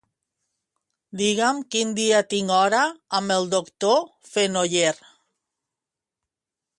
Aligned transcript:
Digue'm 1.19 1.57
quin 1.75 1.89
dia 1.99 2.21
tinc 2.31 2.53
hora 2.59 2.79
amb 3.19 3.35
el 3.37 3.45
doctor 3.53 4.01
Fenoller. 4.31 4.95